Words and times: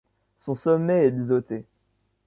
Son 0.39 0.55
sommet 0.55 1.05
est 1.05 1.11
biseauté. 1.11 1.63